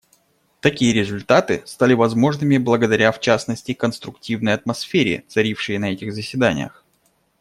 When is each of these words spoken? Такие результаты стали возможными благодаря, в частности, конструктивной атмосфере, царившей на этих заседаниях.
Такие 0.61 0.93
результаты 0.93 1.61
стали 1.67 1.93
возможными 1.93 2.57
благодаря, 2.57 3.11
в 3.11 3.19
частности, 3.19 3.75
конструктивной 3.75 4.53
атмосфере, 4.53 5.25
царившей 5.27 5.77
на 5.77 5.91
этих 5.93 6.11
заседаниях. 6.11 6.83